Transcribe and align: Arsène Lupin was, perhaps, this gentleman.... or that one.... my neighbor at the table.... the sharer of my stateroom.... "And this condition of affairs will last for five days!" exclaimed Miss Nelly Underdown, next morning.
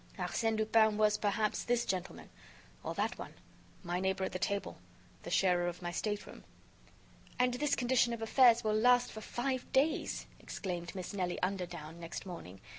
Arsène 0.17 0.57
Lupin 0.57 0.97
was, 0.97 1.15
perhaps, 1.15 1.61
this 1.63 1.85
gentleman.... 1.85 2.31
or 2.81 2.95
that 2.95 3.19
one.... 3.19 3.35
my 3.83 3.99
neighbor 3.99 4.23
at 4.23 4.31
the 4.31 4.39
table.... 4.39 4.79
the 5.21 5.29
sharer 5.29 5.67
of 5.67 5.83
my 5.83 5.91
stateroom.... 5.91 6.43
"And 7.37 7.53
this 7.53 7.75
condition 7.75 8.11
of 8.11 8.19
affairs 8.23 8.63
will 8.63 8.73
last 8.73 9.11
for 9.11 9.21
five 9.21 9.71
days!" 9.71 10.25
exclaimed 10.39 10.95
Miss 10.95 11.13
Nelly 11.13 11.37
Underdown, 11.43 11.99
next 11.99 12.25
morning. 12.25 12.61